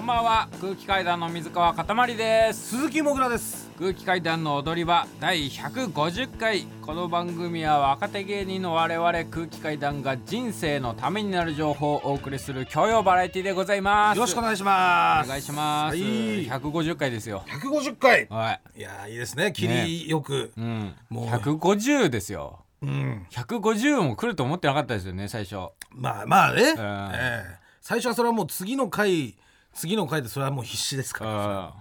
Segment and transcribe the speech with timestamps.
[0.00, 0.48] こんばんは。
[0.62, 2.68] 空気階段の水川かたまりです。
[2.78, 3.70] 鈴木もぐらです。
[3.78, 6.62] 空気階段の踊り場第150回。
[6.80, 14.16] この番組は若手芸人の我々空気階段が人生のためになる情報をお送りする教養バラエティでございます。
[14.16, 15.26] よろしくお願いします。
[15.26, 16.46] お願いします、はい。
[16.46, 17.44] 150回ですよ。
[17.46, 18.26] 150回。
[18.30, 18.78] はい。
[18.78, 19.52] いやーいいですね。
[19.52, 20.94] 切りよく、うん。
[21.10, 21.26] もう。
[21.26, 22.60] 150ですよ。
[22.80, 23.26] うん。
[23.30, 25.56] 150も来ると思ってなかったですよね最初。
[25.90, 26.78] まあまあね、ん。
[26.78, 27.60] ええ。
[27.82, 29.36] 最初はそれはもう次の回
[29.74, 31.30] 次の回でそれはもう必死ですから。
[31.32, 31.74] あ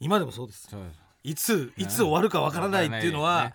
[0.00, 0.68] 今でもそうです。
[1.22, 3.52] いついつ終わるかわからないっていうのは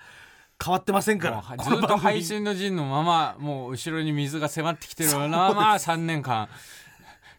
[0.63, 1.43] 変わってませんから。
[1.63, 6.47] ずっと配信の陣のままもう後ろに水が迫ってきてるようなまま3年間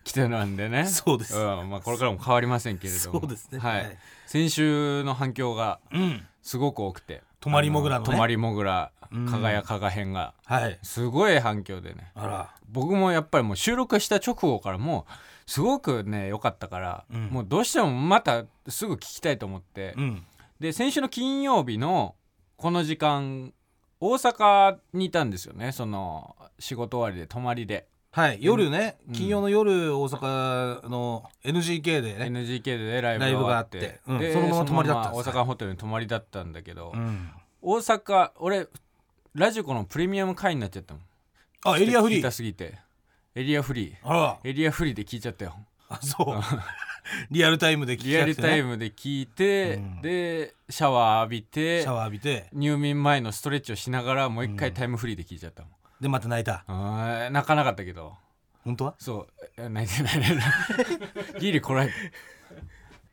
[0.04, 0.86] 来てるんでね。
[0.86, 1.36] そうです。
[1.36, 3.20] んまあ、これからも変わりませんけれども。
[3.20, 3.58] そうですね。
[3.58, 3.78] はい。
[3.78, 3.98] はい。
[4.26, 6.26] 先週の反響がうん。
[6.42, 7.22] すごく多くて。
[7.40, 8.16] 泊まりもぐらのね。
[8.16, 10.32] まりもぐらうんかがやかが編が。
[10.44, 10.78] はい。
[10.82, 12.10] すごい反響でね。
[12.14, 12.54] あら。
[12.68, 15.12] 僕もやっぱりもう収録した直後からもう
[15.46, 17.26] すごくね良かったから、うん。
[17.26, 20.22] もうどうしてもまたすぐ聞きたいと思って、うん。
[20.60, 22.16] で先週の金曜日の
[22.56, 23.52] この時間
[24.00, 25.72] 大阪にいたんですよね。
[25.72, 27.86] その仕事終わりで泊まりで。
[28.10, 29.14] はい夜ね、うん。
[29.14, 33.78] 金曜の夜大阪の NGK でね、NGK でライブライブがあって。
[33.78, 34.18] てうん。
[34.18, 37.30] でそのまま泊まりだった大阪ホテルに泊まりだったんだけど、うん。
[37.60, 38.66] 大阪俺
[39.34, 41.02] ラジコのプレミアム会員になっちゃったもん。
[41.64, 42.78] あエリアフリ聞きたーすぎて
[43.36, 43.94] エリアフリー。
[44.02, 44.38] あら。
[44.44, 45.54] エリアフリーで聞いちゃったよ。
[45.90, 46.40] あそう。
[47.30, 50.00] リアルタイムで聞きリアルたくてねタイムで聞いて、うん。
[50.00, 52.48] でシャワー浴びてシャワー浴びて。
[52.54, 56.64] 入眠前のストレッチをしながらもう一回タイムフリーで聞いちゃったもん、でまた泣いた。
[56.66, 58.16] あー泣かなかったけど。
[58.64, 58.94] 本当は？
[58.98, 59.28] そう。
[59.58, 60.18] え泣いてない。
[60.18, 61.92] 泣いてないギリこらえて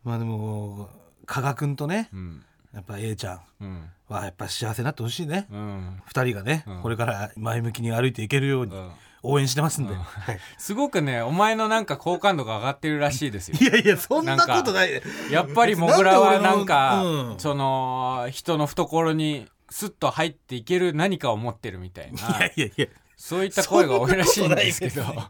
[0.05, 0.89] まあでも
[1.25, 2.45] 加賀くんとねうん。
[2.73, 3.89] やっぱ A ちゃんうん。
[4.07, 5.47] はやっぱ幸せになってほしいね。
[5.51, 6.81] うん、二人がね、うん。
[6.81, 8.73] これから前向きに歩いていけるように。
[8.73, 8.91] うん
[9.23, 10.39] 応援してますんで、うんはい。
[10.57, 13.57] すごくねお前のなんか好感度が上がってるらしいですよ。
[13.59, 15.01] いやいやそんなことない。
[15.31, 17.39] やっぱりモグラはなんかうん。
[17.39, 22.19] その人の懐にスッと入っていける何かを持ってるみたいな。
[22.19, 22.87] いやいやいや。
[23.15, 25.03] そういった声が多いらしいんですけど。
[25.03, 25.29] そんな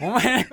[0.00, 0.46] お前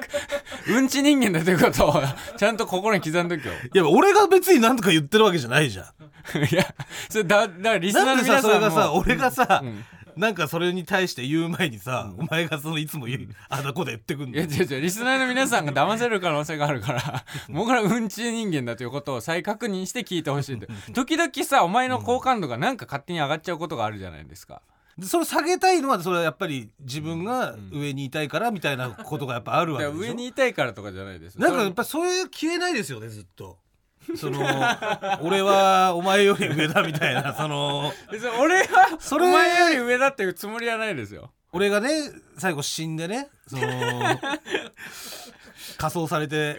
[0.70, 2.02] うんち人間だということを
[2.38, 3.54] ちゃんと心に刻んどきよ。
[3.72, 5.86] いや俺が別に何とか言ってるわけじゃないじゃん。
[6.52, 6.66] いや
[7.10, 8.42] それだだからリスナーの皆さんも。
[8.42, 9.86] さそれがさ俺がさ、うん
[10.18, 14.82] なんかそれに対して言う前にさ、お前がそのいつも言う、あだこで言ってくんいやの違う違う。
[14.82, 24.62] リスナーの皆さんが騙せる可能性があるから僕らうんち人間だということを再確認して聞いてほしいんで時々さお前の好感度がなんか勝手に上がっちゃうことがあるじゃないですか。
[24.98, 30.04] でそれ下げたいのはそれはやっぱり自分が上にいたいからみたいなことがやっぱあるわいけでしょ？
[30.06, 31.40] や上にいたいからとかじゃないです。
[31.40, 33.60] なんかやっぱそういう消えないですよねずっと
[34.16, 34.40] その
[35.22, 41.32] 俺はお前より上だみたいな その別に俺はそれお前より上だっていうつもりはないですよ。
[41.52, 41.90] 俺がね
[42.38, 43.64] 最後死んでねその
[45.78, 46.58] 仮装されて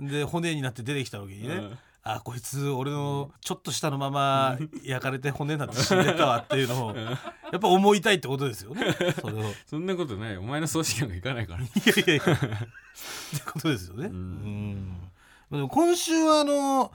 [0.00, 1.78] で骨になって出てきた時にね、うん。
[2.04, 7.18] あこいつ俺のちょっと下のまま焼かれて骨になって死んでたわっていうのをや
[7.56, 9.50] っぱ思いたいってことですよね それを。
[9.50, 10.36] いそんなことない。
[10.38, 11.60] お前の葬式なんか行かないから。
[11.60, 12.34] やいやいや。
[12.34, 15.10] ってことですよね、うん
[15.50, 16.92] 今週はあの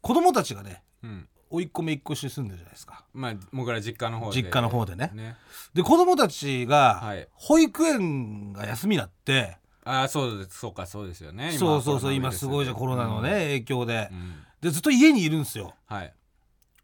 [0.00, 1.28] 子供たちがねうん。
[1.50, 3.04] 甥っ子姪っ子一緒に住んでるじゃないですか。
[3.12, 4.42] まあ僕ら実家の方で。
[4.42, 5.10] 実家の方でね。
[5.12, 5.36] ね。
[5.74, 7.28] で子供たちがはい。
[7.32, 10.58] 保育園が休みになって、ああそうです。
[10.58, 11.52] そうかそうですよね。
[11.52, 14.08] そうそうそう今すごいじゃんコロナのね、影響で。
[14.10, 15.74] う、んでずっと家にいるんですよ。
[15.86, 16.14] はい。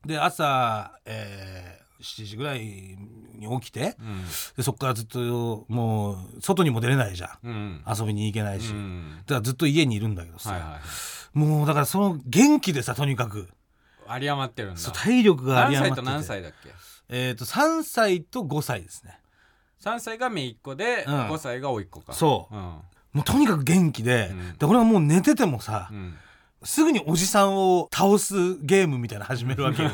[0.04, 4.24] で朝、えー7時ぐらいに起きてうん。
[4.56, 7.46] でそっからずっともう外にも出れないじゃん。
[7.46, 7.84] うん。
[7.88, 9.16] 遊びに行けないし、うん。
[9.26, 10.70] だからずっと家にいるんだけどさ、はいはい
[11.34, 13.48] もうだからその元気でさとにかく。
[14.10, 14.80] 有り余ってるんだ。
[14.80, 16.06] 体力が有り余ってて。
[16.06, 16.70] 何歳と何歳だっけ？
[17.10, 19.20] えっ、と3歳と5歳ですね。
[19.82, 21.14] 3歳が姪っ子で、うん。
[21.28, 22.12] 5歳が甥っ子か。
[22.14, 22.54] そう。
[22.54, 22.62] うん。
[22.62, 22.82] も
[23.20, 24.58] うとにかく元気で,、うん。
[24.58, 26.16] で俺はもう寝ててもさ、うん
[26.64, 29.90] すぐにおじさんを倒すゲームみたいなの始めるわけよ。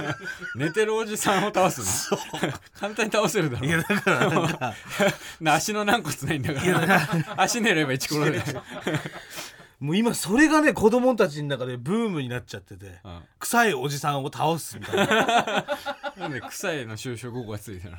[0.56, 2.18] 寝てるおじさんを倒すの？
[2.78, 3.66] 簡単に倒せるだろ。
[3.66, 4.74] いやだからなんか
[5.40, 7.34] な 足の軟骨ないんだから。
[7.36, 8.42] 足寝れば一コロで、
[9.78, 13.20] もう今それがね子供たちの中でブームになっちゃっててうん。
[13.38, 15.60] 臭いおじさんを倒すみたいな。
[15.60, 15.64] っ
[16.16, 17.98] なんで臭いの就職後がついてるの、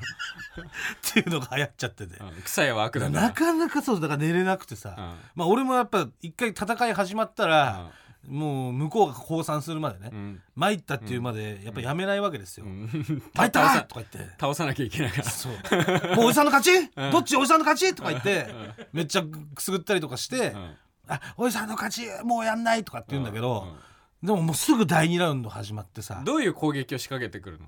[1.13, 2.17] ていうのが流行っちゃってて。
[2.17, 5.03] うん臭いは悪だなかなかそうだから寝れなくてさ、うん。
[5.35, 7.91] まあ俺もやっぱ一回戦い始まったら、
[8.25, 10.41] もう向こうが降参するまでね、うん。
[10.55, 12.89] 参ったっていうまでやっぱやめないわけですよ、うん。
[13.35, 14.31] 参ったーとか言って。
[14.39, 15.23] 倒さなきゃいけないから。
[15.23, 16.15] そう。
[16.15, 17.95] もうおじさんの勝ち、どっちおじさんの勝ち？
[17.95, 18.47] とか言って、
[18.93, 20.75] めっちゃくすぐったりとかして、うん。
[21.09, 23.69] あおじさんの勝ちもうやんないとかって言うんだけど、うん。
[23.69, 23.75] うん
[24.23, 26.23] でももうすぐ第2ラウンド始まってさ。
[26.25, 27.67] どういう攻撃を仕掛けてくるの？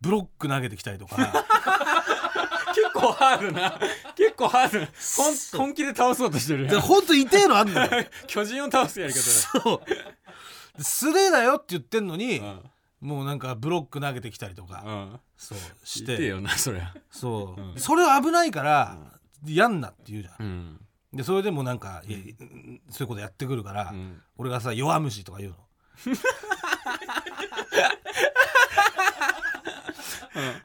[0.00, 1.16] ブロック投げてきたりとか
[2.76, 3.78] 結構ハードな
[4.14, 4.88] 結構ハードな
[5.56, 6.68] 本気で倒そうとしてる。
[6.68, 7.88] でほんと痛えのあんのよ。
[8.28, 9.82] 巨人を倒すやり方そ
[10.78, 10.82] う。
[10.82, 12.56] 素手だよって言ってんのに、だ
[13.00, 14.92] もうなんかブロック投げてきたりとか、うん。
[14.92, 16.94] うんそうししててよなそりゃ。
[17.10, 17.78] そう、うん。
[17.78, 18.96] それは危ないから、
[19.46, 20.34] やんなって言うじゃん。
[20.40, 20.80] うん。
[21.12, 24.22] でそれでもなんか、そういうことやってくるから、うん。
[24.38, 25.56] 俺がさ弱虫とか言うの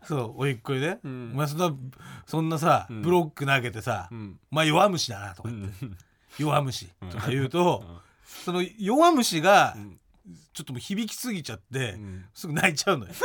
[0.04, 1.32] そうおいっ子にね、うん。
[1.34, 1.74] お前そんな
[2.26, 3.02] そんなさ、うん。
[3.02, 4.40] ブロック投げてさ、うん。
[4.52, 5.98] お前弱虫だなとかう言って、ん。
[6.40, 6.88] 弱虫。
[7.12, 7.98] とか言うと、うん。
[8.46, 9.98] その弱虫がうん。
[10.54, 12.26] ちょっともう響きすぎちゃって、うん。
[12.34, 13.12] すぐ泣いちゃうのよ。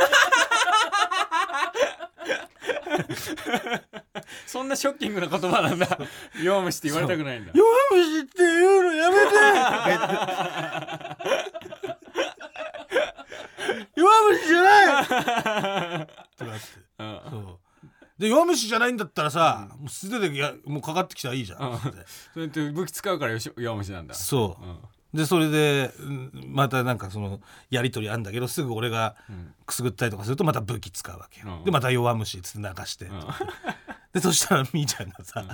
[4.45, 5.87] そんなショッキングな言葉なんだ。
[6.43, 7.51] 弱虫って言われたくないんだ。
[7.53, 9.99] 弱虫って言うのやめてとか言っ
[11.17, 11.27] て！
[13.95, 15.01] 弱虫じゃな
[16.03, 16.61] いとかって。
[16.99, 17.21] うん。
[17.29, 17.59] そう。
[18.17, 21.79] で弱虫じゃないんだったらさ、もう素手でやもうかかってきたらいいじゃん、うん。
[21.79, 21.97] つって。
[22.33, 24.15] それって武器使うから弱虫なんだ。
[24.15, 24.63] そう。
[24.63, 24.77] うん。
[25.13, 27.39] でそれでうんまたなんかその
[27.69, 29.53] やり取りあんだけどすぐ俺がうん。
[29.65, 31.63] くすぐったりとかするとまた武器使うわけよ、うん。
[31.63, 33.19] でまた弱虫っつって流して、うん。
[34.13, 35.45] でそしたらみーちゃんがさ、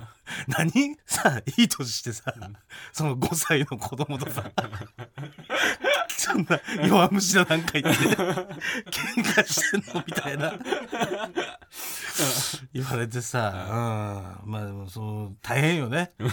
[0.48, 0.72] 何？
[1.06, 2.34] さいい年してさ、
[2.94, 4.50] その5歳の子供とさ
[6.24, 10.54] そんな弱虫だなんか言って喧嘩してんのみたいな。
[12.74, 16.14] 言われてさ、うん、まあでもその大変よね。
[16.20, 16.28] も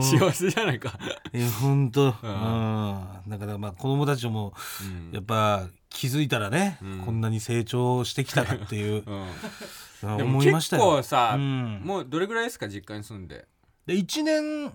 [0.00, 0.98] う幸せじゃないか。
[1.32, 2.30] いやほんと、ううん。
[2.30, 5.12] ん、だからまあ子供たちもうん。
[5.12, 6.98] やっぱ気づいたらね、うん。
[7.04, 9.04] こんなに成長してきたかっていう、
[10.02, 10.22] うん。
[10.22, 10.82] 思いましたよ。
[10.82, 13.46] 結構さうん、もうどれぐらいですか実家に住んで？
[13.86, 14.72] で1年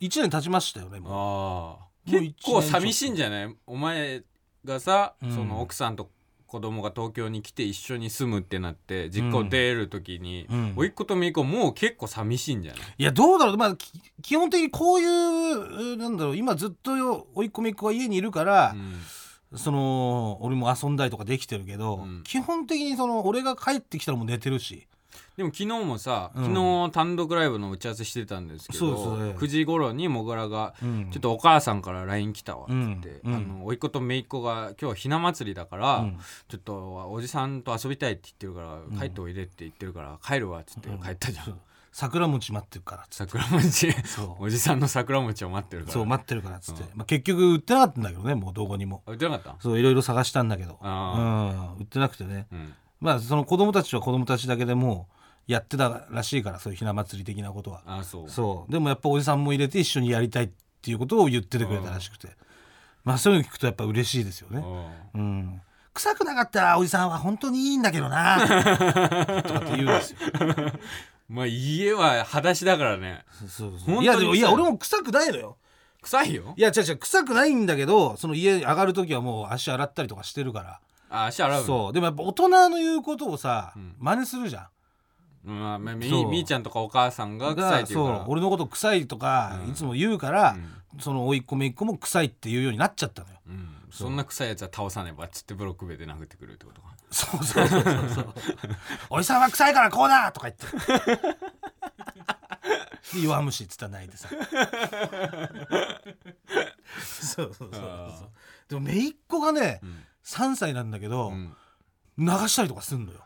[0.00, 1.12] 1年経ちましたよねもう。
[1.12, 3.56] ああ結構寂しいんじゃない？
[3.66, 4.22] お前
[4.64, 5.34] がさ、うん。
[5.34, 6.10] その奥さんと
[6.46, 10.72] 子供が東京に来て一緒に住むってなって実家を出る時に、うん。
[10.76, 12.82] 甥っ子と姪っ子もう結構寂しいんじゃない？
[12.98, 13.56] いやどうだろう？
[13.56, 13.90] まあき
[14.20, 16.36] 基本的にこういうなんだろう？
[16.36, 18.74] 今ずっとよ甥っ子姪っ子が家にいるから
[19.52, 19.58] う、ん。
[19.58, 22.22] その俺も遊んだりとかできてるけど、うん。
[22.24, 24.88] 基本的にその俺が帰ってきたらもう寝てるし
[25.36, 26.44] でも昨日もさ、うん。
[26.44, 31.10] 昨日単独ライブの打ち合わせしてたんですけどそね9時頃にもぐらがうん。
[31.10, 36.18] ちょっとお母さんから LINE 来たわっつって、うんあの甥っ子と姪っ子が今日ひな祭りだから、うん。
[36.48, 38.60] ちょっとおじさんと遊びたいって言ってるか
[38.90, 39.00] ら、ん。
[39.00, 41.58] 帰っておいでって言ってるから帰るわっつって帰ったじゃん、
[41.92, 43.88] 桜餅待ってるから桜餅？
[44.38, 45.92] おじさんの桜餅を待ってるから。
[45.94, 46.88] そう待ってるからっつって、うん。
[46.94, 49.02] まあ、結局売ってなかったんだけどねもうどこにも。
[49.06, 49.56] あ売ってなかった？
[49.60, 51.74] そういろいろ探したんだけど、うあ。
[51.76, 52.46] ん、売ってなくてね。
[52.52, 55.08] うんまあその子供たちは子供たちだけでも
[55.48, 57.82] うやってたらしいからそういうひな祭り的なことは。
[57.84, 58.28] あそう。
[58.30, 58.72] そう。
[58.72, 60.50] でもやっぱおじさんも入れて一緒にやりたいっ
[60.80, 62.28] ていうことを言っててくれたらしくて。
[63.04, 64.64] まあそういうの聞くとやっぱ嬉しいですよね。
[65.14, 65.20] うん。
[65.20, 65.60] うん。
[65.94, 68.38] 臭くなかったらおじさんは本当にいいんだけどな。
[69.42, 70.18] とかって言うんですよ。
[71.28, 73.24] まあ家は裸足だからね。
[73.48, 75.56] そうそういやでもいや俺も臭くないのよ。
[76.02, 76.54] 臭いよ。
[76.56, 80.80] いや違う違う臭くないんだけどその家上がる時はもう足洗ったりとかしてるから
[81.12, 81.60] あ足洗う。
[81.60, 81.92] のそう。
[81.92, 83.94] でもやっぱ大人の言うことをさ、うん。
[83.98, 84.66] 真似するじゃん。
[85.44, 86.30] うんまあみみそう。
[86.30, 88.12] みーちゃんとかお母さんが臭いって言うか。
[88.12, 88.26] らそう。
[88.28, 89.70] 俺のこと臭いとかうん。
[89.70, 90.52] いつも言うから、
[90.94, 91.00] うん。
[91.00, 93.36] その甥っ子姪っ子も臭いっていうようになっちゃったのよ。
[93.48, 93.68] うん。
[93.90, 96.88] そんな臭いやつは倒さねばっつってブロック塀で殴ってくるってことか。
[97.10, 98.34] そうそうそうそうそう
[99.10, 100.66] おじさんは臭いからこうだとか言って。
[103.14, 104.28] で弱虫っつったら泣いてさ。
[107.02, 108.30] そうそうそうあそう。
[108.68, 111.54] でも姪っ子がねうん3歳なんだけど、うん。
[112.18, 113.20] 流したりとかすんのよ。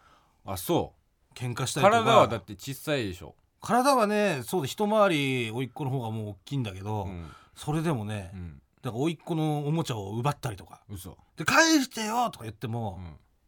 [0.45, 0.93] あそ
[1.35, 2.05] 喧嘩しうたりとか。
[2.05, 3.35] 体はだって小さいでしょ。
[3.61, 7.27] 体はねそうで一回り甥っ子の方がもう大きいんだけど、うん。
[7.55, 8.63] それでもね、うん。
[8.83, 10.83] だから甥っ子のおもちゃを奪ったりとか。
[10.89, 11.17] 嘘。
[11.37, 13.01] で返してよとか言ってうも、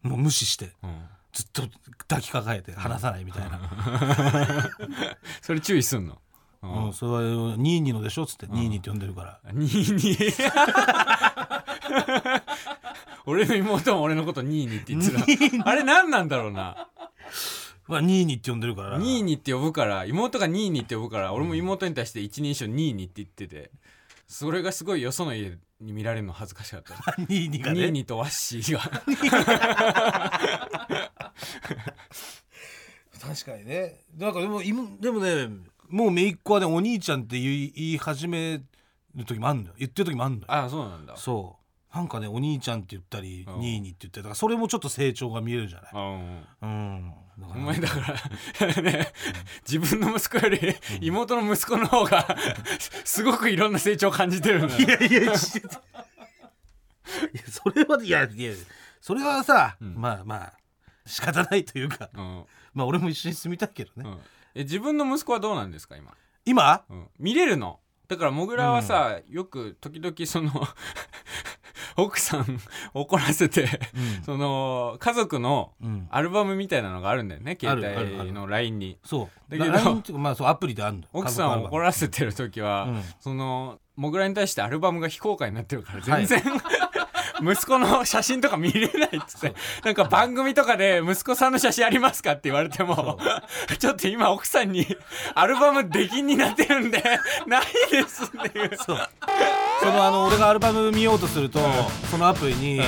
[0.05, 0.09] ん。
[0.09, 1.03] もう無視してうん。
[1.33, 1.63] ずっと
[2.09, 3.61] 抱きかかえて離さないみたいな、
[5.43, 6.19] それ注意すんの？
[6.63, 6.93] うん。
[6.93, 8.25] それはニーニのでしょ？
[8.25, 8.53] っつって、ん。
[8.53, 9.53] ニーニって呼んでるから。
[9.53, 10.17] ニーニ。
[10.17, 12.43] ー
[13.27, 15.11] 俺の妹も俺のことニーニって言って
[15.59, 15.69] た。
[15.69, 16.89] あれ何なんだろうな。
[17.87, 18.99] まあニーニって呼んでるから。
[18.99, 23.71] ニーニって呼ぶから妹がニーニって呼ぶから俺も妹に対して一人称ニーニって言ってて
[24.27, 26.95] それがすごいよその家に見られるの恥ずかしかった。
[27.29, 27.81] ニーニがね。
[27.83, 28.81] ニーニとワッシーが。
[33.21, 34.05] 確かにね。
[34.17, 35.49] なんかでも今でもね
[35.91, 38.61] もう姪っ子はねお兄ちゃんって言い言い始め
[39.15, 39.75] る時もあんのよ。
[39.79, 40.45] 言ってる時もあんのよ。
[40.49, 41.17] あそうなんだ。
[41.17, 41.57] そ
[41.93, 41.97] う。
[41.97, 43.61] なんかねお兄ちゃんって言ったりうん。
[43.61, 45.91] ニーニって言ったりだからそれもちょっと成長が見えるじゃない？
[45.95, 45.99] あ
[46.63, 46.71] うん。
[46.71, 47.13] うん。
[47.39, 48.01] だからお前だか
[48.67, 49.13] らね
[49.67, 50.59] 自分の息子より
[51.01, 52.27] 妹の息子の方が
[53.05, 58.53] すごくいろんな成長を感じてるんだいやいやちいやそれはいやいや
[59.01, 59.95] それはさ、うん。
[59.95, 60.53] まあまあ
[61.07, 62.11] 仕方ないというか。
[62.15, 62.45] うん。
[62.75, 64.19] まあ俺も一緒に住みたいけどね、うん
[64.55, 66.15] え自分の息子はどうなんですか今、
[66.45, 66.85] 今？
[66.91, 67.81] うん、見れるの？
[68.09, 70.51] だからモグラはさ、よく時々その
[71.97, 72.61] 奥さん
[72.95, 74.25] 怒らせてうん。
[74.25, 76.09] その家族のうん。
[76.11, 78.21] アルバムみたいなのがあるんだよね携あるあるある。
[78.23, 78.99] 帯の LINE に。
[79.05, 79.51] そう。
[79.51, 83.03] だけど LINE っていうかまあそうアプリであるの奥さんを怒ららせてる時は、うん。
[83.21, 86.27] そのモグラに対してアルバムが非公開になってるからはい。
[86.27, 86.53] 全然、
[87.43, 89.55] 息子の写真とか見れないっつって
[89.85, 93.19] なんか番組とかで息子さんの写真ありますかって言われても
[93.79, 94.87] ちょっと今奥さんに
[95.35, 97.03] アルバム出禁になってるんで
[97.47, 98.77] ないですっていう。
[98.77, 99.09] そう。
[99.81, 101.61] そのあの俺がアルバム見ようとすると
[102.11, 102.83] そのアプリに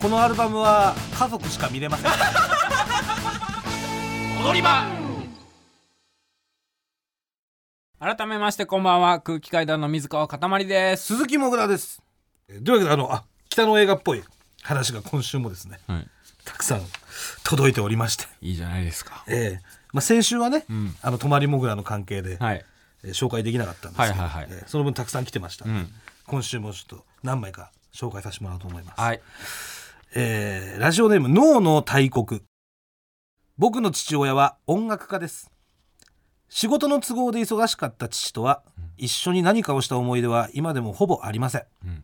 [0.00, 2.10] このアルバムは家族しか見れません。
[4.44, 4.84] 踊り場。
[8.00, 9.20] 改めましてこんばんは。
[9.20, 11.14] 空気階段の水川かたまりです。
[11.14, 12.02] 鈴木もぐらです。
[12.48, 13.24] えというわけであのあ
[13.54, 14.22] 北の映画っぽい
[14.62, 16.08] 話が今週もですねはい。
[16.44, 16.80] たくさん
[17.44, 18.24] 届いておりまして。
[18.42, 19.24] いいじゃないですか。
[19.28, 19.62] ええ。
[19.92, 20.92] まあ、先週はね、ん。
[21.00, 22.64] あの泊まりもぐらの関係で、はい。
[23.04, 24.48] えー紹介できなかったんですけど、はいはいはい。
[24.50, 25.88] えーその分たくさん来てました、うん。
[26.26, 29.22] 今週もちょっと何枚か紹介させてもらおうと思います、はい。
[30.16, 32.42] えーラジオネーム脳の大国。
[33.56, 35.52] 僕の父親は音楽家です。
[36.48, 38.64] 仕事の都合で忙しかった父とは
[38.96, 42.00] 一緒に何かをした思い出は今でもほぼありません、うん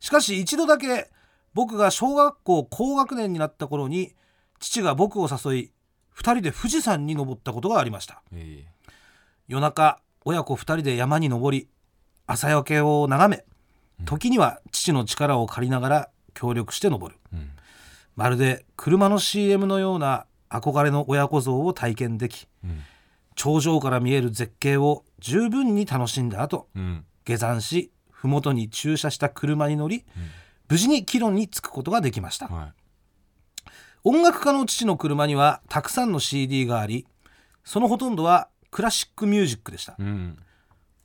[0.00, 1.10] しかし一度だけ
[1.54, 4.14] 僕が小学校高学年になった頃に
[4.58, 5.72] 父が僕を誘い
[6.16, 8.22] 2人で富士山に登ったことがありました。
[8.32, 8.64] え
[9.48, 11.68] 夜中親子2人で山に登り
[12.26, 13.44] 朝焼けを眺め
[14.04, 17.20] 時には父の力を借りながら協力して登る。
[17.32, 17.50] えうん。
[18.16, 22.82] まるで車の CM のような憧れの親子像を体験できうん。
[23.36, 27.04] 頂上から見える絶景を十分に楽しんだ後うん。
[27.24, 27.90] 下山し
[28.28, 30.04] 麓に駐車した車に乗り、
[30.68, 32.48] 無事に帰路に着くことができました。
[32.48, 32.72] は
[34.02, 37.06] 音楽家の父の車にはたくさんの CD があり
[37.64, 39.92] そのほとんどはクラシックミュージックでした。
[39.92, 40.36] いうん。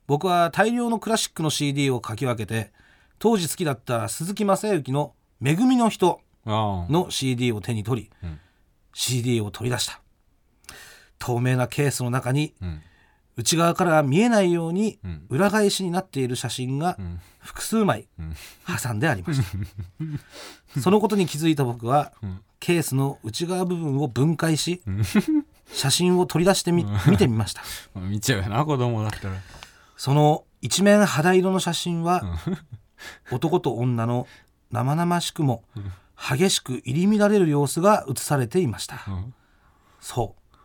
[0.08, 2.74] 僕は大量のクラシックの CD をかき分けて
[3.20, 6.92] 当時好きだった鈴木雅之の「めぐみの人あ」あ。
[6.92, 8.40] の CD を手に取り、うん。
[8.94, 10.02] CD を取り出した。
[11.20, 12.82] 透明なケースの中にうん
[13.36, 15.26] 内側から見えないようにうん。
[15.30, 17.20] 裏返しになっている写真がうん。
[17.40, 18.36] 複数枚うん。
[18.82, 19.48] 挟んでありました。
[20.82, 22.42] そのことに気づいた僕はうん。
[22.60, 25.04] ケースの内側部分を分解しん。
[25.72, 27.62] 写真を取り出してみ見てみました。
[28.00, 29.36] 見ちゃうよな子供だったら。
[29.96, 32.40] その一面肌色の写真は
[33.32, 34.28] 男と女の
[34.72, 35.64] 生々しくも
[36.18, 39.06] 激しく入り乱れる様子が写されていました。
[39.08, 39.34] うん。
[40.02, 40.56] そう。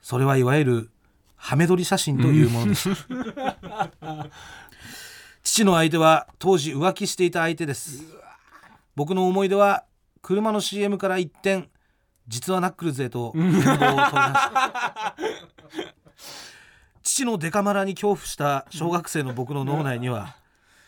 [0.00, 0.90] それはいわゆる
[1.38, 4.28] ハメ撮り写真というものでした
[5.42, 8.04] 父の相手は当時浮気していた相手です。
[8.94, 9.84] 僕の思い出は
[10.20, 11.70] 車の CM から一転
[12.26, 13.32] 実はナックルズへと
[17.02, 20.36] 父のデカマラに恐怖した小学生の僕の脳内には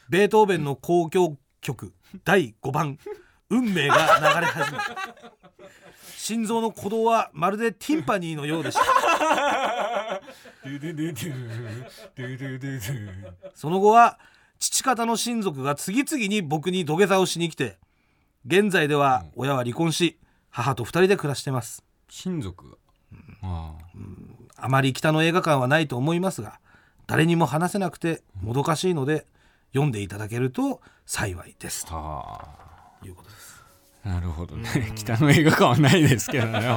[0.09, 2.99] ベートーベンの交響曲第5番
[3.49, 4.79] 「運命」が流れ始め
[6.19, 10.10] 心臓の鼓動はまるでティンパニーのようでした
[13.55, 14.19] その後は
[14.59, 17.79] 父方の親族が次々に僕に土下座をしに来て
[18.47, 20.19] 現在では親は離婚し、
[20.49, 23.75] 母と2人で暮らしてます親族、うんあ
[24.57, 26.61] あまり北の映画館はないと思いますが
[27.07, 29.27] 誰にも話せなくてもどかしいので、
[29.73, 31.93] 読んでいただけると幸いですと
[33.05, 33.50] いうことです
[34.05, 34.93] なるほどね。
[34.97, 36.61] 北の映画館はないですけどね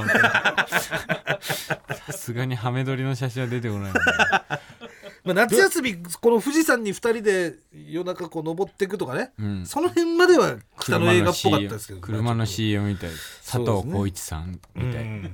[2.06, 4.00] さすがにハメ撮りの写真は出てこないね。
[5.24, 7.54] まあ、夏休みこの富士山に2人で
[7.88, 9.66] 夜中こう登っていくとかね、うん。
[9.66, 13.10] その辺までは北の映画っぽかったですけど車の CM みたい。
[13.42, 15.06] 佐藤浩市さんみたい。
[15.06, 15.30] な、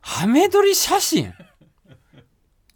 [0.00, 1.32] ハメ撮り写真、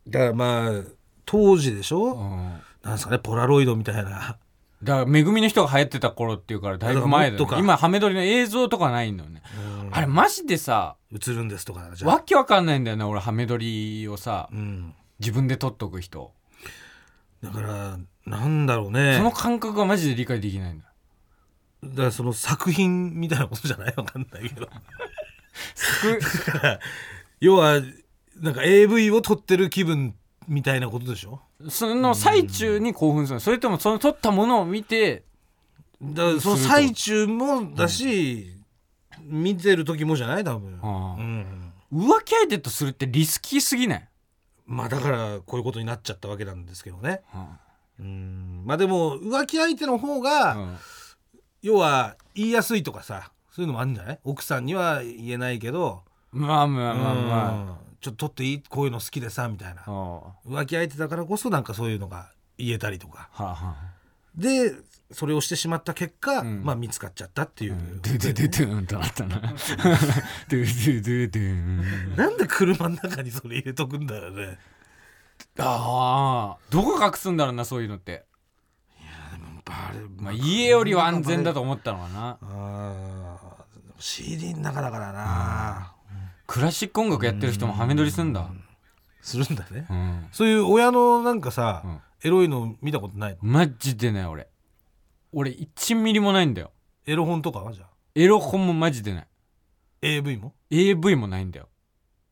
[0.06, 0.82] だからまあ
[1.24, 2.62] 当時でしうょん。
[2.84, 4.36] なんですかねポラロイドみたいな
[4.82, 9.42] だからめぐみの人が流行ってた頃っていうからだいぶ前だよ、だ、今ハメ撮りの映像とかないんだよね、
[9.92, 14.48] あれマジでさ映るんですとかじゃわけわかんないんだよね俺ハメ撮りをさ。
[14.52, 14.94] うん。
[15.20, 16.32] 自分で撮っとく人、
[17.44, 19.14] だからなんだろうね。
[19.18, 20.86] その感覚がマジで理解できないんだ。
[21.84, 23.94] だからその作品みたいなことじゃない？
[23.96, 24.66] わかんないけど。
[26.46, 26.80] だから
[27.40, 27.80] 要は
[28.40, 30.16] なんか AV を撮ってる気分
[30.48, 31.40] みたいなことでしょ？
[31.68, 33.34] その最中に興奮する。
[33.36, 35.24] のそれともその撮ったものを見て
[36.02, 38.56] だその最中もだし、
[39.20, 40.44] 見てる時もじゃない？
[40.44, 41.20] 多分、ああ。
[41.20, 44.08] うん、浮気相手とするってリスキーすぎない、
[44.66, 47.20] まあだからこういうことになっちゃったわけなんですけどね。
[47.98, 48.62] うんうん。
[48.64, 50.76] まあでも浮気相手の方が、うん。
[51.62, 54.18] 要は言いやすいとかさそういうのもあるんじゃない？
[54.24, 56.02] 奥さんには言えないけど。
[56.32, 58.62] まあまあまあまうんちょっと撮っていい？
[58.68, 59.82] こういうの好きでさみたいな。
[59.82, 63.30] 浮気相手だからこそなんかそういうのが言えたりとか。
[63.32, 63.92] はあはあ
[64.34, 64.72] で
[65.10, 66.64] それをしてしまった結果、ん。
[66.64, 69.52] まあ見つかっちゃったっていう、ドゥドゥドゥドゥンとなったなドゥ
[70.48, 74.58] ドゥドゥドゥンなんで車の中にそれ入れとくんだよね
[75.58, 78.24] ああどこ隠すんだろうなそういうのって
[79.66, 85.92] バレまあ家よりは安全だと思ったのかなあー CD の中だからな、
[86.52, 88.46] クラシック音楽やってる人もハメ撮りすんだ。
[89.22, 90.26] するんだね、うん。
[90.32, 92.00] そういう親のなんかさ、うん。
[92.22, 93.38] エロいの見たことないの？
[93.40, 94.48] マジでない俺。
[95.32, 96.72] 俺1ミリもないんだよ。
[97.06, 97.88] エロ本とかはじゃあ？
[98.14, 99.28] エロ本もマジでない。
[100.02, 101.70] AV も？AV もないんだよ、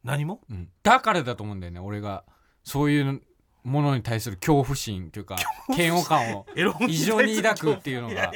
[0.04, 0.42] 何も？
[0.50, 1.80] うん、だからだと思うんだよね。
[1.80, 2.24] 俺が
[2.62, 3.22] そういう
[3.64, 5.36] ものに対する恐怖心というか
[5.74, 6.46] 嫌悪感を
[6.88, 8.30] 異常に抱くっていうのが。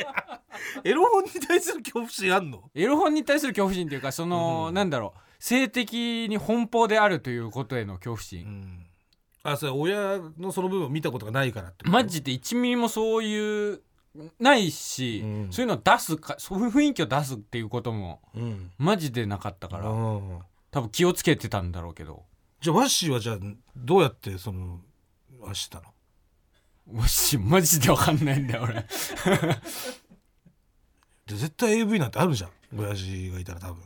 [0.83, 2.71] エロ本に対する恐怖心あんの？
[2.75, 5.93] エロ本に対する恐怖心というかその、なんだろう性的
[6.31, 8.87] に奔放であるということへの恐怖心、うん。
[9.43, 13.83] あそれ親のその部分を見たことがないからってマジで1ミリもそういう
[14.41, 15.53] ないし、うん。
[15.53, 18.71] そういうのを出すかそういう雰囲気を出すっていうこともうん。
[18.79, 20.39] マジでなかったからうん。
[20.71, 22.23] 多分気をつけてたんだろうけど。
[22.63, 23.39] じゃあワッシーはじゃあ
[23.77, 24.81] どうやってその
[25.45, 25.83] あれした
[26.91, 27.01] の？
[27.01, 28.77] わしマジでわかんないんだよ俺。
[31.27, 32.51] で絶対 AV なんてあるじゃん。
[32.79, 33.83] 親父がいたら多分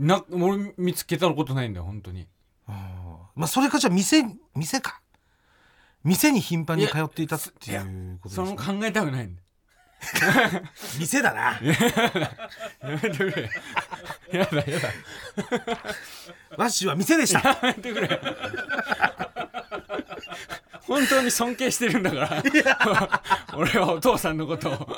[0.00, 2.26] な俺見つけたことないんだよ本当に。
[2.66, 5.00] まあそれかじゃあ店店か。
[6.02, 8.72] 店に頻繁に通っていたっていうことそですか？
[8.72, 9.42] の考えたくないんだ
[10.98, 11.60] 店だな。
[11.60, 11.60] や
[12.82, 13.50] めてくれ。
[14.32, 14.88] やだやだ。
[16.56, 17.40] ワッシーは店でした。
[17.46, 18.20] やめてくれ。
[20.86, 23.22] 本当に尊敬してるんだから。
[23.54, 24.96] 俺はお父さんのことを、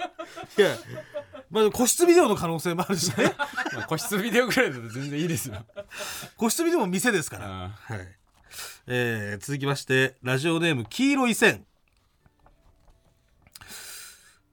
[0.56, 0.76] いや。
[1.50, 3.34] まあ個室ビデオの可能性もあるしね。
[3.36, 5.64] まあ個室ビデオぐらいだと全然いいですよ。
[6.36, 7.64] 個室ビデオも店ですから。
[7.64, 8.16] あはい。
[8.86, 11.64] えー続きましてラジオネーム黄色い線。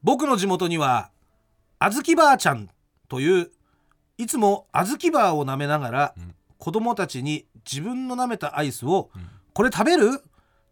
[0.04, 1.10] 僕の地元には
[1.80, 2.70] あずきばあちゃん
[3.10, 3.52] という
[4.18, 6.36] いつもあずきバーを舐めながら、ん。
[6.58, 9.10] 子供たちに自分の舐めたアイスを、
[9.54, 10.22] これ食べる？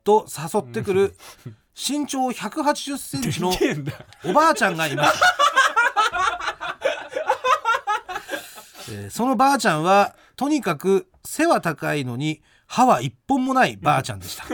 [0.03, 1.15] と誘ってくる、
[1.75, 3.51] 身長180センチの
[4.25, 5.21] おばあちゃんがいます、
[8.91, 14.45] えーそのばあちゃんはとにかく背は高いのに歯は一本もないばあちゃんでした。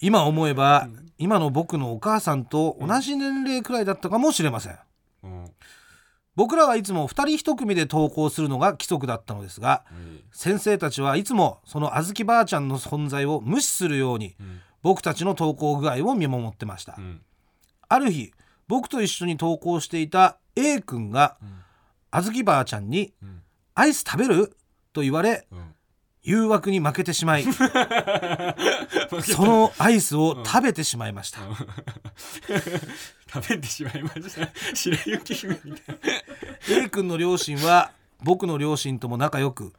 [0.00, 4.78] 今思えば、今の僕のお母さんと同じ年齢くらいだったかもしれません。
[5.24, 5.44] うん
[6.36, 9.82] 僕らはいつも2人1組で登校するのが規則だったのですが
[10.30, 17.22] 先生たちはいつもそのあずきばあちゃんの存在を無視するようにん僕たちの登校具合を見守ってました、うん。
[17.88, 18.30] ある日
[18.68, 21.38] 僕と一緒に登校していた A 君が、
[22.10, 23.42] あずきばあちゃんにん
[23.74, 24.56] 「アイス食べる?」
[24.92, 25.74] と言われうん。
[26.22, 27.44] 誘惑に負けてしまい
[29.22, 31.40] そのアイスを食べてしまいました、
[33.32, 34.48] 食べてしまいました。
[34.74, 35.98] 白雪姫みたい
[36.70, 37.92] A 君の両親は
[38.22, 39.72] 僕の両親とも仲良く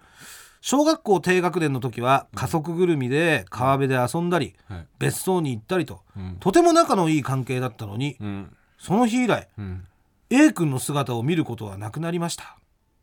[0.61, 4.87] 小学校低学年の時は家族ぐるみで川辺で遊んだり、はい。
[4.97, 6.37] 別荘に行ったりと、うん。
[6.39, 8.55] とても仲のいい関係だったのに、うん。
[8.77, 9.85] その日以来うん
[10.29, 12.57] A 君の姿を見ることはなくなりました。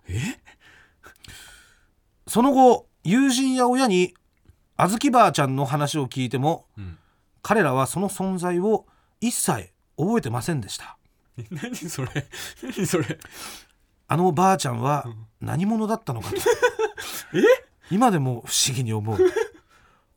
[0.09, 0.21] え？
[2.27, 4.15] その後友人や親に
[4.77, 6.99] あずきばあちゃんの話を聞いてもうん。
[7.43, 8.87] 彼らはその存在を
[9.21, 10.97] 一切覚えてませんでした。
[11.39, 12.09] え何それ？
[12.63, 13.19] 何それ？
[14.09, 15.07] あのばあちゃんは
[15.41, 16.37] 何者だったのかと。
[17.91, 19.19] 今でも不思議に思う。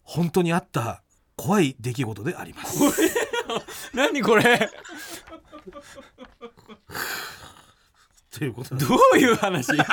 [0.02, 1.04] 本当にあった
[1.36, 2.80] 怖い出来事であります。
[3.94, 4.70] 何これ？
[8.32, 9.76] ということでどういう話？
[9.76, 9.84] ど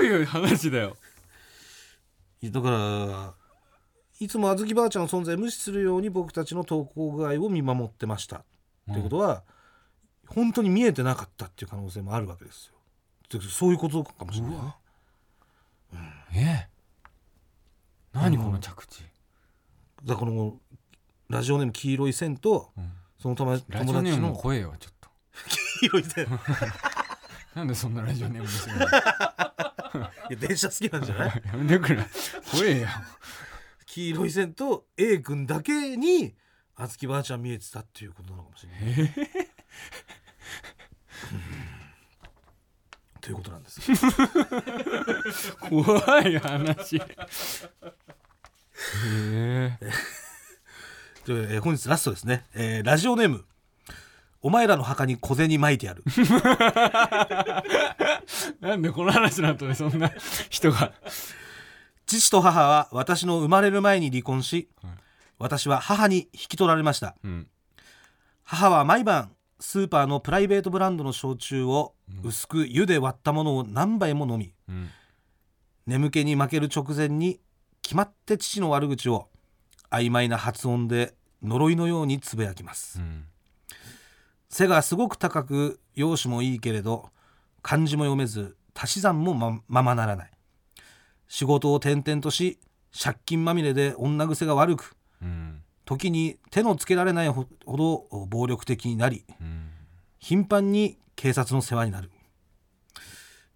[0.00, 0.96] ういう話だよ？
[2.42, 3.34] だから
[4.18, 8.44] いつもあずきばあちゃんの存在を無視するように僕たちの投稿具合を見守ってました、
[8.86, 9.42] ということは
[10.26, 12.74] 本当に見えてなかったっていう可能性もあるわけですよ。
[13.40, 14.56] でそういうことかもしれない。
[16.34, 16.70] ねえ
[18.12, 19.04] 何この着地？
[20.04, 20.56] だからこの
[21.28, 22.82] ラジオネーム黄色い線と、ん
[23.20, 24.34] その友達ラジオネームもの。
[24.34, 25.08] 声よちょっと。
[25.80, 26.28] 黄色い線い
[27.54, 31.42] なんでそんなラジオネームにするのや電車好きなんじゃない？
[31.46, 32.04] やめてくれ。
[32.50, 32.88] 怖えよ
[33.86, 36.34] 黄色い線と A 君だけに
[36.76, 38.80] あずきばあちゃん見えてたっていうことなのかもしれない、
[41.32, 43.20] うん。
[43.20, 43.90] ということなんです。
[43.90, 43.96] よ
[45.58, 46.96] 怖い話。
[46.96, 47.02] へ
[49.12, 49.78] え？
[51.28, 53.44] えー本日ラストですね、えーラジオネーム。
[54.42, 56.02] お前らの墓に小銭撒いてやる。
[58.60, 60.10] なんでこの話の後でそんな
[60.48, 60.94] 人が。
[62.06, 64.92] 父と母は私の生まれる前に離婚し、はい。
[65.38, 67.16] 私は母に引き取られました。
[67.22, 67.48] うん。
[68.42, 72.28] 母は毎晩スーパーのプライベートブランドの焼酎をうん。
[72.30, 74.90] 薄く湯で割ったものを何杯も飲みうん。
[75.86, 77.40] 眠気に負ける直前に
[77.82, 79.28] 決まって父の悪口を
[79.90, 83.00] 曖昧な発音で呪いのようにつぶやきます。
[83.00, 83.24] うん。
[84.48, 87.10] 背がすごく高く容姿もいいけれど
[87.62, 90.30] 漢字も読めず足し算もまままならない。
[91.28, 92.58] 仕事を転々とし
[92.98, 95.62] 借金まみれで女癖が悪くうん。
[95.84, 99.70] 時に手のつけられないほほど暴力的になりうん。
[100.18, 102.10] 頻繁に警察の世話になる。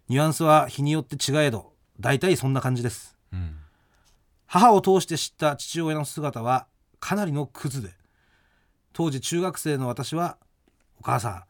[0.07, 3.15] ニュアンスは日によって違えど大体そんな感じです。
[3.31, 3.57] うん
[4.47, 6.67] 母を通して知った父親の姿は
[6.99, 7.89] かなりのクズで
[8.93, 10.37] 当時中学生の私は
[10.99, 11.43] 「お母さん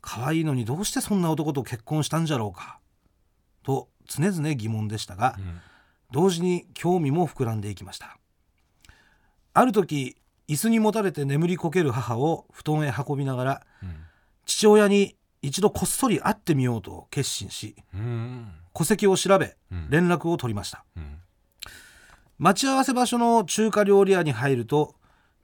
[0.00, 2.78] 可愛いのにどうしてそんな男と結婚したんじゃろうか」
[3.62, 5.60] と常々疑問でしたがうん。
[6.12, 8.18] 同時に興味も膨らんでいきました。
[9.54, 10.16] ある時
[10.48, 14.04] 椅子にもたれて眠りこける母を布団へ運びながらうん。
[14.44, 18.52] 父親に一度こっそり会ってみようと決心しうん。
[18.74, 19.88] 戸籍を調べうん。
[19.88, 20.84] 連絡を取りました。
[20.96, 21.20] うん
[22.40, 24.94] 待ち合わせ場所の中華料理屋に入ると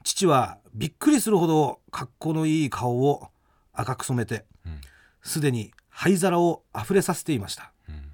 [0.02, 3.28] 父はびっくりするほど格好のいい顔を
[3.74, 4.80] 赤く染めてうん。
[5.20, 7.70] すでに灰皿をあふれさせていました。
[7.86, 8.12] うん。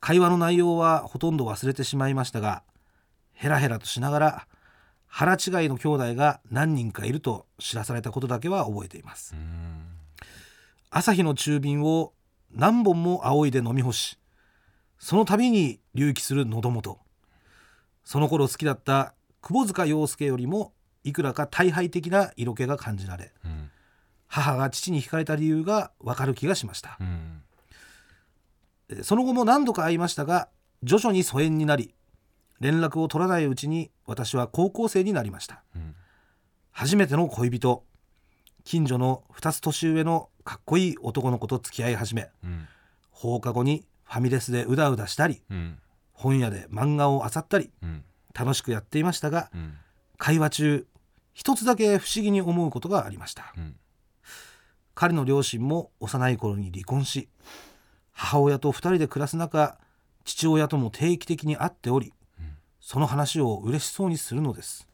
[0.00, 2.62] 会話の内容はほとんど忘れてしまいましたが
[3.34, 4.46] ヘラヘラとしながら
[5.06, 9.34] 腹違いの兄弟が何人かいると知らされたことだけは覚えています。
[9.36, 9.84] うん。
[10.88, 12.14] 朝日の中瓶を
[12.50, 14.18] 何本も仰いで飲み干し
[14.98, 17.03] その度に隆起する喉元
[18.04, 23.70] その頃好きだった窪塚洋介よりもいくらか大敗的な色気が感じられうん。
[24.26, 26.96] 母が父に惹かれた理由がわかる気がしました。
[27.00, 27.42] うん。
[28.88, 30.48] えその後も何度か会いましたが
[30.82, 31.94] 徐々に疎遠になり
[32.60, 35.62] 連絡を取らないうちに私は高校生になりました。
[35.74, 35.94] うん。
[36.70, 37.84] 初めての恋人
[38.64, 42.66] 近所の2つ年上のかっこいい男の子と付き合い始めうん。
[43.10, 45.78] 放課後にファミレスでうだうだしたりうん
[46.14, 48.04] 本屋で漫画を漁ったりうん。
[48.34, 49.74] 楽しくやっていましたがうん。
[50.16, 50.86] 会話中
[51.34, 53.52] 一つだけ不思議に思うことがありました。
[53.56, 53.76] うん。
[54.94, 57.28] 彼の両親も幼い頃に離婚し
[58.12, 59.76] 母親と2人で暮らす中
[60.24, 62.56] 父親とも定期的に会っておりうん。
[62.80, 64.88] その話を嬉しそうにするのです、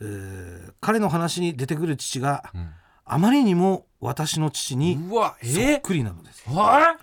[0.00, 2.70] えー彼の話に出てくる父がうん。
[3.04, 6.48] あまりにも私の父にうわそっえくりなのです。
[6.48, 6.96] は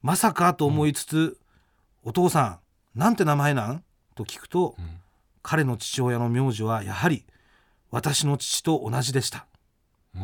[0.00, 1.38] まさかと思いつつ、
[2.04, 2.60] お父さ
[2.94, 3.84] んなんて名前なん？
[4.14, 5.00] と聞くと、うん。
[5.42, 7.26] 彼の父親の名字はやはり
[7.90, 9.46] 私の父と同じでした。
[10.14, 10.18] え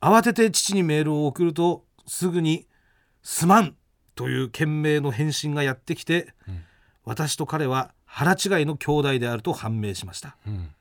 [0.00, 2.66] 慌てて父にメールを送るとすぐに
[3.22, 3.76] 「すまん!」
[4.16, 6.64] という懸命の返信がやってきて、うん。
[7.04, 10.36] 私と彼は腹違いの兄弟であると判明しました。
[10.46, 10.74] うん。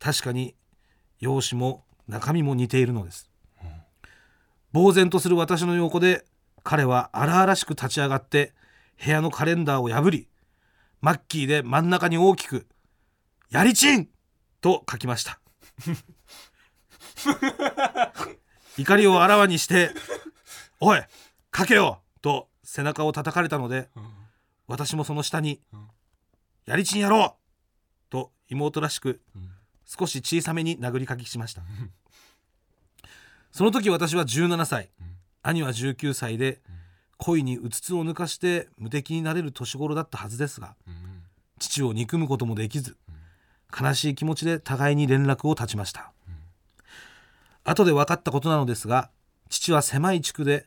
[0.00, 0.54] 確かに
[1.18, 3.30] 容姿も中身も似ているのです、
[4.72, 6.26] 呆然とする私の横で
[6.62, 8.52] 彼は荒々しく立ち上がって
[9.02, 10.28] 部屋のカレンダーを破り
[11.00, 12.66] マッキーで真ん中に大きく
[13.50, 14.08] 「やりちん!」
[14.60, 15.40] と書きました。
[18.76, 19.90] 怒りをあらわにして
[20.80, 21.02] 「おい
[21.56, 24.10] 書けよ!」と背中を叩かれたのでうん。
[24.66, 25.88] 私もその下にうん
[26.66, 27.42] 「やりちんやろう!」
[28.10, 29.50] と妹らしくうん。
[29.86, 31.62] 少し小さめに殴り書きしました。
[33.52, 35.16] その時私は17歳うん。
[35.42, 36.62] 兄は19歳で
[37.18, 40.94] 恋にうつつを抜かして無敵になれる年頃だったはずですがうん。
[41.58, 42.96] 父を憎むこともできず
[43.80, 46.12] 悲しい気持ちで互いに連絡を絶ちました。
[47.64, 49.10] 後で分かったことなのですが
[49.48, 50.66] 父は狭い地区で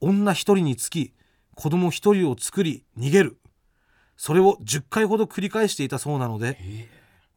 [0.00, 1.12] 女一人につき
[1.54, 3.38] 子供一人を作り逃げる。
[4.16, 6.88] それを10回ほど繰り返していたそうなのでえ。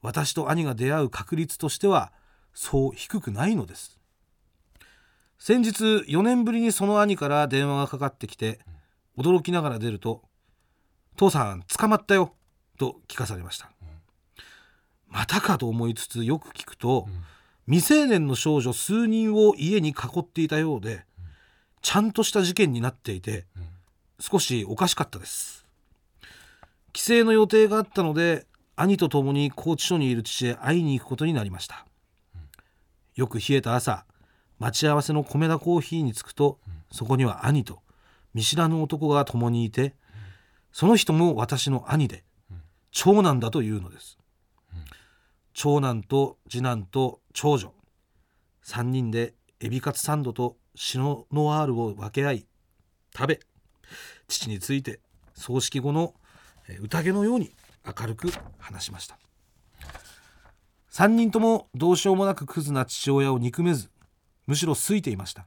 [0.02, 2.12] 私と兄が出会う確率としては
[2.54, 3.97] そう低くないのです
[5.40, 8.60] 先日4年ぶりにその兄から電話がかかってきて
[9.18, 10.24] 驚きながら出ると
[11.16, 12.34] 「父さん捕まったよ」
[12.78, 13.72] と聞かされました。
[15.08, 17.24] またかと思いつつよく聞くとうん。
[17.70, 21.06] 未成年の少女数人を家に囲っていたようで
[21.82, 23.68] ちゃんとした事件になっていてうん。
[24.20, 25.66] 少しおかしかったです。
[26.94, 31.86] 帰省の予定があったので兄と共に拘置所にいる父へ会いに行くことになりました、
[33.16, 34.06] よく冷えた朝
[34.60, 36.60] 待ち合わせの米田コーヒーに着くと、
[36.92, 37.82] そこには兄と
[38.34, 39.96] 見知らぬ男が共にいて、
[40.72, 42.24] その人も私の兄で、
[42.92, 44.18] 長男だというのです、
[45.54, 47.74] 長男と次男と長女。
[48.64, 52.48] 3人でエビカツサンドとシノノワールを分け合い
[53.16, 53.40] 食べ
[54.28, 55.00] 父について
[55.34, 56.14] 葬式後の
[56.68, 59.18] えー宴のように明るく話しました。
[60.92, 63.90] 3人ともどうしようもなくクズな父親を憎めず
[64.48, 65.46] むしろ好いていました。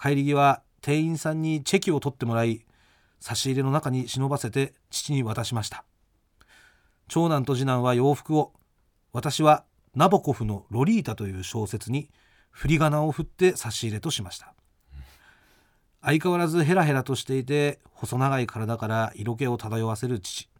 [0.00, 2.64] 帰り際店員さんにチェキを取ってもらい
[3.20, 5.84] 差し入れの中に忍ばせて父に渡しました。
[7.08, 8.52] 長男と次男は洋服を
[9.12, 12.10] 私はナボコフの「ロリータ」という小説に
[12.50, 14.54] 振り仮名を振って差し入れとしました。
[16.02, 20.50] 相変わらずヘラヘラとしていて細長い体から色気を漂わせる父。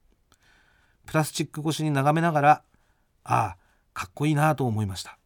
[1.06, 2.62] プラスチック越しに眺めながら
[3.24, 3.56] ああ
[3.92, 5.18] かっこいいなと思いました。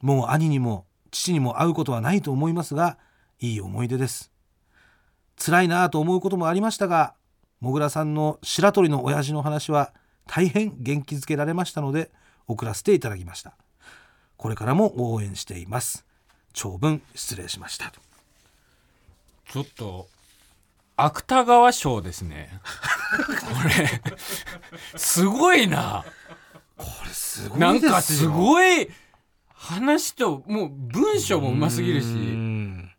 [0.00, 2.98] もう兄にも父にも会うことはないと思いますが
[3.40, 4.32] いい思い出です。
[5.36, 7.14] 辛いなと思うこともありましたが
[7.60, 9.92] もぐらさんの白鳥の親父の話は
[10.26, 12.10] 大変元気づけられましたので
[12.46, 13.56] 送らせていただきました。
[14.36, 16.06] これからも応援しています。
[16.52, 17.92] 長文失礼しました。
[19.50, 20.08] ちょっと
[20.96, 22.50] 芥川賞ですね。
[23.40, 26.04] これすごいな。
[26.76, 27.92] これすごなんいですよ。
[27.92, 28.88] かすごい
[29.60, 32.06] 話ともう文章もうますぎるし。
[32.06, 32.90] うん。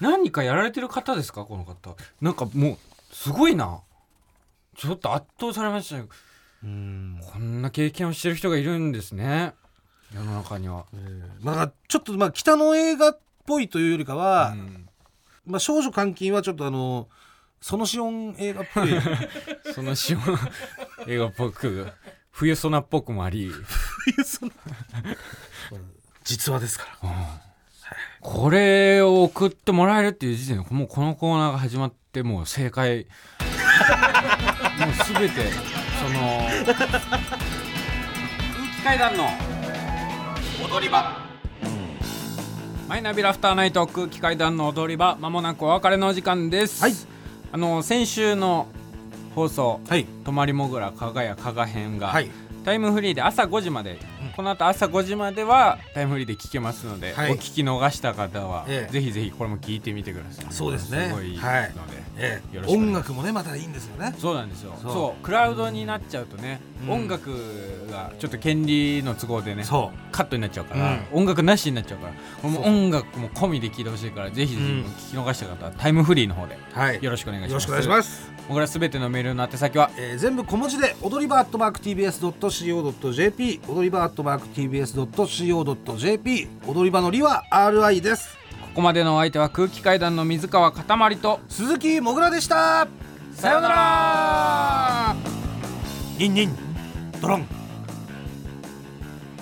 [0.00, 1.44] 何かやられてる方ですか？
[1.44, 1.96] この方。
[2.20, 2.78] なんかもう
[3.14, 3.80] すごいな。
[4.76, 6.06] ちょっと圧倒されましたよ。
[6.62, 7.20] うん。
[7.20, 9.54] こんな経験をしてる人がいるんですね。
[10.14, 10.86] 世の中には、
[11.40, 14.88] まあちょっとまあ北の映画っぽいというよりかは、うん。
[15.46, 17.08] まあ少女監禁はちょっとあの
[17.60, 18.88] そのシオン映画っぽい。
[19.74, 20.18] その塩
[21.12, 21.88] 映画っぽく
[22.38, 23.50] 冬ソナっぽくもあり。
[24.24, 24.52] その
[26.22, 27.08] 実話ですから。
[28.20, 33.06] これを送ってもらえるっていう時点でもうこのコーナーが始まってもう正解。
[34.78, 35.40] もう全て
[35.98, 36.88] その空
[38.76, 39.28] 気階段の
[40.64, 41.26] 踊り場。
[42.86, 45.16] マイナビラフターナイト空気階段の踊り場。
[45.20, 46.94] まもなくお別れのお時間です、はい。
[47.50, 48.68] あの先週の
[49.38, 52.28] 放送はい「泊まりもぐら加賀屋加賀編」が、はい。
[52.64, 53.98] タイムフリーで朝5時まで、
[54.36, 57.32] この後朝5時まではタイムフリーで聞けますので、はい。
[57.32, 58.92] お聞き逃した方は、ええ。
[58.92, 60.46] ぜひぜひこれも聞いてみてください。
[60.50, 61.08] そうですね。
[61.08, 61.72] すごいので、はい。
[62.20, 62.88] ええよろしくお願いします。
[62.88, 64.14] 音楽もねまたいいんですよね。
[64.18, 64.74] そうなんですよ。
[64.82, 66.90] そそううクラウドになっちゃうとね、うん。
[66.92, 67.30] 音楽
[67.90, 74.84] がちょっと権利の都合でねそカットになっちゃうから、音楽なしになっちゃうからこのそう音楽も込みで聞いてほしいからぜひぜひうん。
[74.84, 77.02] 聞き逃した方はタイムフリーの方でうはい。
[77.02, 77.52] よろしくお願いします。
[77.52, 78.38] よろしくお願いします。
[78.48, 88.38] 僕らすべてのメールの宛先はえー全部小文字で踊り場アットマーク TBS.CO.JP 踊り場アットマーク TBS.CO.JP 踊り場のりは RI です。
[88.62, 92.88] ここまでのお相手は空気階段の水川かたまりと鈴木もぐらでした。
[93.32, 95.14] さようなら。
[96.18, 96.56] ニンニン。
[97.20, 97.46] ドロン。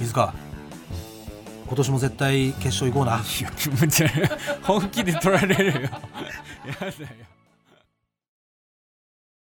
[0.00, 0.34] 水川。
[1.68, 3.18] 今年も絶対決勝行こうな。
[3.18, 4.28] いや気持ち悪い。
[4.64, 5.72] 本気で取られるよ。
[5.74, 5.92] やだよ